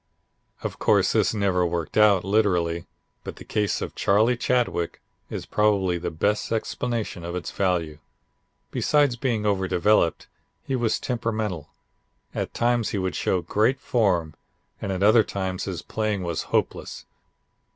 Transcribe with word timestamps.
"Of 0.63 0.79
course 0.79 1.13
this 1.13 1.31
never 1.31 1.63
worked 1.63 1.95
out 1.95 2.23
literally, 2.25 2.87
but 3.23 3.35
the 3.35 3.43
case 3.45 3.83
of 3.83 3.93
Charlie 3.93 4.35
Chadwick 4.35 4.99
is 5.29 5.45
probably 5.45 5.99
the 5.99 6.09
best 6.09 6.51
explanation 6.51 7.23
of 7.23 7.35
its 7.35 7.51
value. 7.51 7.99
Besides 8.71 9.15
being 9.15 9.45
overdeveloped, 9.45 10.25
he 10.63 10.75
was 10.75 10.99
temperamental. 10.99 11.69
At 12.33 12.55
times 12.55 12.89
he 12.89 12.97
would 12.97 13.15
show 13.15 13.43
great 13.43 13.79
form 13.79 14.33
and 14.81 14.91
at 14.91 15.03
other 15.03 15.23
times 15.23 15.65
his 15.65 15.83
playing 15.83 16.23
was 16.23 16.45
hopeless. 16.49 17.05